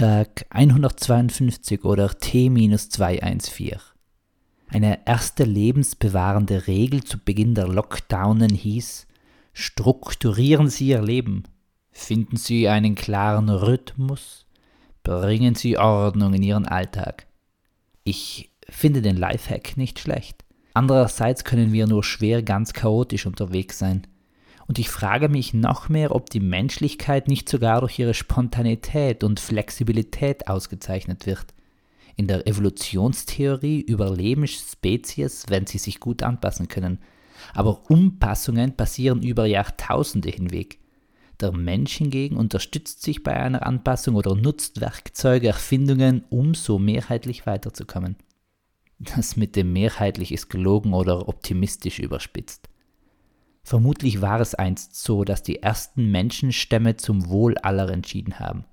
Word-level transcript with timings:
Alltag 0.00 0.46
152 0.50 1.84
oder 1.84 2.08
T-214. 2.16 3.78
Eine 4.68 5.04
erste 5.06 5.42
lebensbewahrende 5.42 6.68
Regel 6.68 7.02
zu 7.02 7.18
Beginn 7.18 7.56
der 7.56 7.66
Lockdownen 7.66 8.50
hieß, 8.50 9.08
strukturieren 9.52 10.68
Sie 10.68 10.90
Ihr 10.90 11.02
Leben, 11.02 11.42
finden 11.90 12.36
Sie 12.36 12.68
einen 12.68 12.94
klaren 12.94 13.48
Rhythmus, 13.48 14.46
bringen 15.02 15.56
Sie 15.56 15.78
Ordnung 15.78 16.32
in 16.34 16.44
Ihren 16.44 16.66
Alltag. 16.66 17.26
Ich 18.04 18.52
finde 18.68 19.02
den 19.02 19.16
Lifehack 19.16 19.76
nicht 19.76 19.98
schlecht. 19.98 20.44
Andererseits 20.74 21.42
können 21.42 21.72
wir 21.72 21.88
nur 21.88 22.04
schwer 22.04 22.44
ganz 22.44 22.72
chaotisch 22.72 23.26
unterwegs 23.26 23.80
sein. 23.80 24.06
Und 24.68 24.78
ich 24.78 24.90
frage 24.90 25.30
mich 25.30 25.54
noch 25.54 25.88
mehr, 25.88 26.14
ob 26.14 26.28
die 26.28 26.40
Menschlichkeit 26.40 27.26
nicht 27.26 27.48
sogar 27.48 27.80
durch 27.80 27.98
ihre 27.98 28.12
Spontanität 28.12 29.24
und 29.24 29.40
Flexibilität 29.40 30.46
ausgezeichnet 30.46 31.24
wird. 31.24 31.46
In 32.16 32.26
der 32.26 32.46
Evolutionstheorie 32.46 33.80
überleben 33.80 34.46
Spezies, 34.46 35.46
wenn 35.48 35.66
sie 35.66 35.78
sich 35.78 36.00
gut 36.00 36.22
anpassen 36.22 36.68
können. 36.68 36.98
Aber 37.54 37.90
Umpassungen 37.90 38.76
passieren 38.76 39.22
über 39.22 39.46
Jahrtausende 39.46 40.28
hinweg. 40.28 40.78
Der 41.40 41.52
Mensch 41.52 41.96
hingegen 41.96 42.36
unterstützt 42.36 43.02
sich 43.02 43.22
bei 43.22 43.32
einer 43.32 43.64
Anpassung 43.64 44.16
oder 44.16 44.34
nutzt 44.34 44.82
Werkzeuge, 44.82 45.46
Erfindungen, 45.46 46.24
um 46.28 46.54
so 46.54 46.78
mehrheitlich 46.78 47.46
weiterzukommen. 47.46 48.16
Das 48.98 49.36
mit 49.36 49.56
dem 49.56 49.72
mehrheitlich 49.72 50.32
ist 50.32 50.50
gelogen 50.50 50.92
oder 50.92 51.28
optimistisch 51.28 52.00
überspitzt. 52.00 52.68
Vermutlich 53.68 54.22
war 54.22 54.40
es 54.40 54.54
einst 54.54 54.96
so, 54.96 55.24
dass 55.24 55.42
die 55.42 55.62
ersten 55.62 56.10
Menschenstämme 56.10 56.96
zum 56.96 57.28
Wohl 57.28 57.58
aller 57.58 57.90
entschieden 57.90 58.38
haben. 58.38 58.64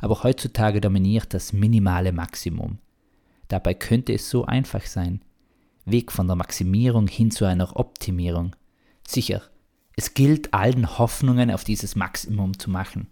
Aber 0.00 0.24
heutzutage 0.24 0.80
dominiert 0.80 1.32
das 1.34 1.52
minimale 1.52 2.10
Maximum. 2.10 2.78
Dabei 3.46 3.74
könnte 3.74 4.12
es 4.12 4.28
so 4.28 4.44
einfach 4.46 4.86
sein. 4.86 5.22
Weg 5.84 6.10
von 6.10 6.26
der 6.26 6.34
Maximierung 6.34 7.06
hin 7.06 7.30
zu 7.30 7.44
einer 7.44 7.76
Optimierung. 7.76 8.56
Sicher, 9.06 9.40
es 9.94 10.14
gilt 10.14 10.52
allen 10.52 10.98
Hoffnungen 10.98 11.52
auf 11.52 11.62
dieses 11.62 11.94
Maximum 11.94 12.58
zu 12.58 12.70
machen. 12.70 13.06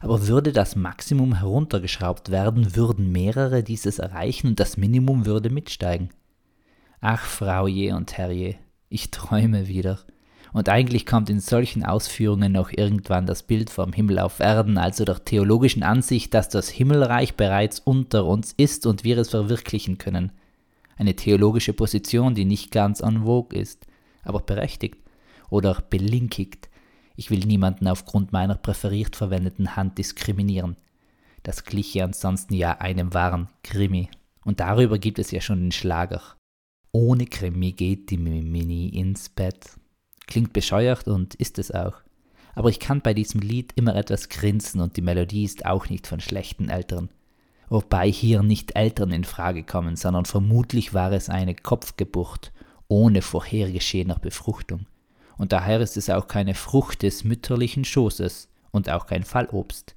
Aber 0.00 0.28
würde 0.28 0.52
das 0.52 0.76
Maximum 0.76 1.34
heruntergeschraubt 1.34 2.30
werden, 2.30 2.76
würden 2.76 3.10
mehrere 3.10 3.64
dieses 3.64 3.98
erreichen 3.98 4.46
und 4.46 4.60
das 4.60 4.76
Minimum 4.76 5.26
würde 5.26 5.50
mitsteigen. 5.50 6.10
Ach, 7.00 7.24
Frau 7.24 7.66
je 7.66 7.90
und 7.94 8.16
Herr 8.16 8.30
je, 8.30 8.54
ich 8.88 9.10
träume 9.10 9.66
wieder. 9.66 9.98
Und 10.54 10.68
eigentlich 10.68 11.04
kommt 11.04 11.30
in 11.30 11.40
solchen 11.40 11.84
Ausführungen 11.84 12.52
noch 12.52 12.70
irgendwann 12.70 13.26
das 13.26 13.42
Bild 13.42 13.70
vom 13.70 13.92
Himmel 13.92 14.20
auf 14.20 14.38
Erden, 14.38 14.78
also 14.78 15.04
der 15.04 15.24
theologischen 15.24 15.82
Ansicht, 15.82 16.32
dass 16.32 16.48
das 16.48 16.68
Himmelreich 16.68 17.34
bereits 17.34 17.80
unter 17.80 18.24
uns 18.24 18.54
ist 18.56 18.86
und 18.86 19.02
wir 19.02 19.18
es 19.18 19.30
verwirklichen 19.30 19.98
können. 19.98 20.30
Eine 20.96 21.16
theologische 21.16 21.72
Position, 21.72 22.36
die 22.36 22.44
nicht 22.44 22.70
ganz 22.70 23.00
en 23.00 23.24
vogue 23.24 23.58
ist, 23.58 23.88
aber 24.22 24.38
berechtigt 24.38 24.98
oder 25.50 25.82
belinkigt. 25.90 26.68
Ich 27.16 27.32
will 27.32 27.40
niemanden 27.40 27.88
aufgrund 27.88 28.30
meiner 28.30 28.54
präferiert 28.54 29.16
verwendeten 29.16 29.74
Hand 29.74 29.98
diskriminieren. 29.98 30.76
Das 31.42 31.64
gliche 31.64 32.04
ansonsten 32.04 32.54
ja 32.54 32.78
einem 32.78 33.12
wahren 33.12 33.48
Krimi. 33.64 34.08
Und 34.44 34.60
darüber 34.60 34.98
gibt 35.00 35.18
es 35.18 35.32
ja 35.32 35.40
schon 35.40 35.62
den 35.62 35.72
Schlager. 35.72 36.22
Ohne 36.92 37.26
Krimi 37.26 37.72
geht 37.72 38.10
die 38.10 38.18
Mini 38.18 38.90
ins 38.90 39.28
Bett. 39.28 39.80
Klingt 40.26 40.52
bescheuert 40.52 41.08
und 41.08 41.34
ist 41.34 41.58
es 41.58 41.70
auch. 41.70 41.94
Aber 42.54 42.68
ich 42.70 42.80
kann 42.80 43.00
bei 43.00 43.14
diesem 43.14 43.40
Lied 43.40 43.72
immer 43.74 43.96
etwas 43.96 44.28
grinsen 44.28 44.80
und 44.80 44.96
die 44.96 45.02
Melodie 45.02 45.44
ist 45.44 45.66
auch 45.66 45.88
nicht 45.88 46.06
von 46.06 46.20
schlechten 46.20 46.70
Eltern. 46.70 47.10
Wobei 47.68 48.10
hier 48.10 48.42
nicht 48.42 48.76
Eltern 48.76 49.10
in 49.10 49.24
Frage 49.24 49.64
kommen, 49.64 49.96
sondern 49.96 50.24
vermutlich 50.24 50.94
war 50.94 51.12
es 51.12 51.28
eine 51.28 51.54
Kopfgeburt 51.54 52.52
ohne 52.88 53.22
vorhergeschehener 53.22 54.18
Befruchtung. 54.18 54.86
Und 55.36 55.52
daher 55.52 55.80
ist 55.80 55.96
es 55.96 56.10
auch 56.10 56.28
keine 56.28 56.54
Frucht 56.54 57.02
des 57.02 57.24
mütterlichen 57.24 57.84
Schoßes 57.84 58.48
und 58.70 58.90
auch 58.90 59.06
kein 59.06 59.24
Fallobst. 59.24 59.96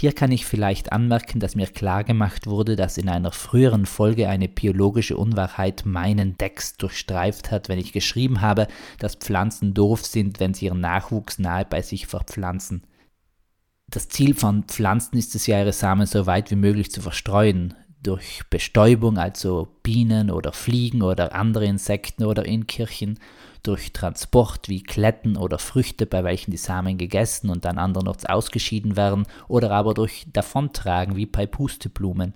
Hier 0.00 0.12
kann 0.12 0.30
ich 0.30 0.46
vielleicht 0.46 0.92
anmerken, 0.92 1.40
dass 1.40 1.56
mir 1.56 1.66
klar 1.66 2.04
gemacht 2.04 2.46
wurde, 2.46 2.76
dass 2.76 2.98
in 2.98 3.08
einer 3.08 3.32
früheren 3.32 3.84
Folge 3.84 4.28
eine 4.28 4.46
biologische 4.48 5.16
Unwahrheit 5.16 5.82
meinen 5.86 6.38
Text 6.38 6.80
durchstreift 6.82 7.50
hat, 7.50 7.68
wenn 7.68 7.80
ich 7.80 7.92
geschrieben 7.92 8.40
habe, 8.40 8.68
dass 9.00 9.16
Pflanzen 9.16 9.74
doof 9.74 10.06
sind, 10.06 10.38
wenn 10.38 10.54
sie 10.54 10.66
ihren 10.66 10.78
Nachwuchs 10.80 11.40
nahe 11.40 11.64
bei 11.64 11.82
sich 11.82 12.06
verpflanzen. 12.06 12.84
Das 13.88 14.08
Ziel 14.08 14.36
von 14.36 14.62
Pflanzen 14.68 15.18
ist 15.18 15.34
es 15.34 15.48
ja, 15.48 15.58
ihre 15.58 15.72
Samen 15.72 16.06
so 16.06 16.26
weit 16.26 16.52
wie 16.52 16.56
möglich 16.56 16.92
zu 16.92 17.00
verstreuen, 17.00 17.74
durch 18.02 18.42
Bestäubung, 18.50 19.18
also 19.18 19.68
Bienen 19.82 20.30
oder 20.30 20.52
Fliegen 20.52 21.02
oder 21.02 21.34
andere 21.34 21.66
Insekten 21.66 22.24
oder 22.24 22.44
in 22.44 22.66
Kirchen, 22.66 23.18
durch 23.62 23.92
Transport 23.92 24.68
wie 24.68 24.82
Kletten 24.82 25.36
oder 25.36 25.58
Früchte, 25.58 26.06
bei 26.06 26.24
welchen 26.24 26.52
die 26.52 26.56
Samen 26.56 26.96
gegessen 26.96 27.50
und 27.50 27.64
dann 27.64 27.78
andernorts 27.78 28.24
ausgeschieden 28.24 28.96
werden, 28.96 29.26
oder 29.48 29.72
aber 29.72 29.94
durch 29.94 30.26
Davontragen 30.32 31.16
wie 31.16 31.26
bei 31.26 31.46
Pusteblumen. 31.46 32.34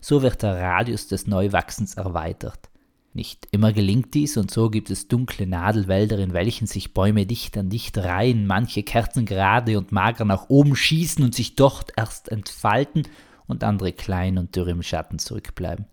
So 0.00 0.22
wird 0.22 0.42
der 0.42 0.60
Radius 0.60 1.08
des 1.08 1.26
Neuwachsens 1.26 1.94
erweitert. 1.94 2.68
Nicht 3.14 3.46
immer 3.50 3.72
gelingt 3.72 4.14
dies 4.14 4.36
und 4.36 4.50
so 4.50 4.70
gibt 4.70 4.90
es 4.90 5.06
dunkle 5.06 5.46
Nadelwälder, 5.46 6.18
in 6.18 6.32
welchen 6.32 6.66
sich 6.66 6.94
Bäume 6.94 7.26
dicht 7.26 7.56
an 7.58 7.68
dicht 7.68 7.98
reihen, 7.98 8.46
manche 8.46 8.82
Kerzen 8.82 9.26
gerade 9.26 9.76
und 9.78 9.92
mager 9.92 10.24
nach 10.24 10.48
oben 10.48 10.74
schießen 10.74 11.22
und 11.22 11.34
sich 11.34 11.54
dort 11.54 11.92
erst 11.96 12.30
entfalten 12.30 13.06
und 13.46 13.64
andere 13.64 13.92
klein 13.92 14.38
und 14.38 14.54
dürr 14.54 14.68
im 14.68 14.82
Schatten 14.82 15.18
zurückbleiben. 15.18 15.86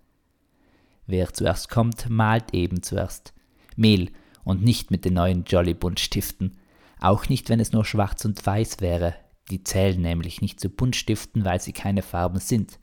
Wer 1.08 1.34
zuerst 1.34 1.70
kommt, 1.70 2.10
malt 2.10 2.54
eben 2.54 2.84
zuerst. 2.84 3.34
Mehl 3.76 4.12
und 4.44 4.64
nicht 4.64 4.92
mit 4.92 5.06
den 5.06 5.16
neuen 5.16 5.44
Jolly 5.44 5.74
Buntstiften. 5.74 6.58
Auch 7.00 7.30
nicht, 7.30 7.50
wenn 7.50 7.60
es 7.60 7.72
nur 7.72 7.86
schwarz 7.86 8.26
und 8.26 8.46
weiß 8.46 8.82
wäre. 8.82 9.16
Die 9.50 9.64
zählen 9.64 10.02
nämlich 10.02 10.42
nicht 10.42 10.60
zu 10.60 10.70
Buntstiften, 10.70 11.46
weil 11.46 11.60
sie 11.60 11.74
keine 11.74 12.04
Farben 12.04 12.40
sind. 12.40 12.80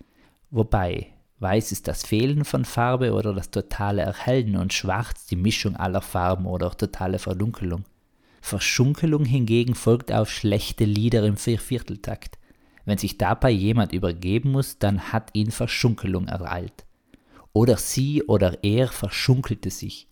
Wobei, 0.50 1.09
weiß 1.38 1.71
ist 1.71 1.87
das 1.87 2.04
Fehlen 2.04 2.44
von 2.44 2.65
Farbe 2.65 3.12
oder 3.12 3.33
das 3.34 3.50
totale 3.50 4.03
Erhellen 4.03 4.56
und 4.56 4.72
schwarz 4.72 5.27
die 5.27 5.37
Mischung 5.37 5.77
aller 5.77 6.03
Farben 6.03 6.47
oder 6.47 6.66
auch 6.66 6.75
totale 6.75 7.19
Verdunkelung. 7.19 7.84
Verschunkelung 8.41 9.25
hingegen 9.25 9.75
folgt 9.75 10.12
auf 10.12 10.31
schlechte 10.31 10.84
Lieder 10.84 11.25
im 11.25 11.37
Viervierteltakt. 11.37 12.38
Wenn 12.86 12.97
sich 12.97 13.19
dabei 13.19 13.50
jemand 13.50 13.92
übergeben 13.92 14.52
muss, 14.52 14.78
dann 14.78 15.12
hat 15.12 15.28
ihn 15.34 15.50
Verschunkelung 15.50 16.28
ereilt. 16.28 16.86
Oder 17.52 17.76
sie 17.76 18.22
oder 18.22 18.64
er 18.64 18.88
verschunkelte 18.88 19.70
sich 19.70 20.08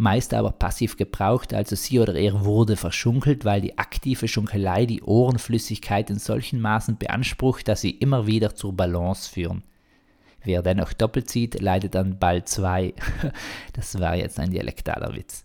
meist 0.00 0.32
aber 0.32 0.52
passiv 0.52 0.96
gebraucht, 0.96 1.52
also 1.52 1.76
sie 1.76 2.00
oder 2.00 2.14
er 2.14 2.46
wurde 2.46 2.76
verschunkelt, 2.76 3.44
weil 3.44 3.60
die 3.60 3.76
aktive 3.76 4.28
Schunkelei 4.28 4.86
die 4.86 5.02
Ohrenflüssigkeit 5.02 6.08
in 6.08 6.18
solchen 6.18 6.58
Maßen 6.58 6.96
beansprucht, 6.96 7.68
dass 7.68 7.82
sie 7.82 7.90
immer 7.90 8.26
wieder 8.26 8.54
zur 8.54 8.74
Balance 8.74 9.30
führen. 9.30 9.62
Wer 10.42 10.62
dennoch 10.62 10.94
doppelt 10.94 11.28
zieht, 11.28 11.60
leidet 11.60 11.94
an 11.96 12.18
Ball 12.18 12.44
2. 12.44 12.94
das 13.74 14.00
war 14.00 14.16
jetzt 14.16 14.40
ein 14.40 14.50
dialektaler 14.50 15.14
Witz. 15.14 15.44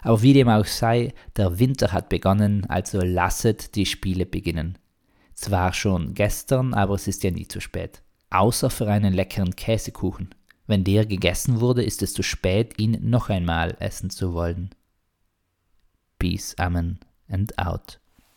Aber 0.00 0.22
wie 0.22 0.32
dem 0.32 0.48
auch 0.48 0.64
sei, 0.64 1.12
der 1.36 1.58
Winter 1.58 1.92
hat 1.92 2.08
begonnen, 2.08 2.64
also 2.70 3.02
lasset 3.02 3.74
die 3.74 3.84
Spiele 3.84 4.24
beginnen. 4.24 4.78
Zwar 5.40 5.72
schon 5.72 6.12
gestern, 6.12 6.74
aber 6.74 6.96
es 6.96 7.08
ist 7.08 7.22
ja 7.22 7.30
nie 7.30 7.48
zu 7.48 7.62
spät. 7.62 8.02
Außer 8.28 8.68
für 8.68 8.86
einen 8.88 9.14
leckeren 9.14 9.56
Käsekuchen. 9.56 10.34
Wenn 10.66 10.84
der 10.84 11.06
gegessen 11.06 11.60
wurde, 11.60 11.82
ist 11.82 12.02
es 12.02 12.12
zu 12.12 12.22
spät, 12.22 12.78
ihn 12.78 12.98
noch 13.08 13.30
einmal 13.30 13.74
essen 13.80 14.10
zu 14.10 14.34
wollen. 14.34 14.68
Peace, 16.18 16.54
Amen 16.58 17.00
and 17.26 17.58
out. 17.58 17.99